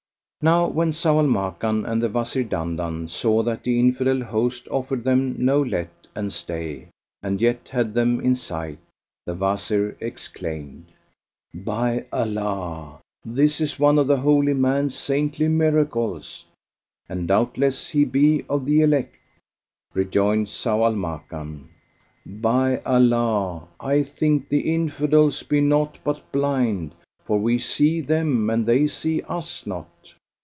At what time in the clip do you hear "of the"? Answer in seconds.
13.99-14.17, 18.49-18.81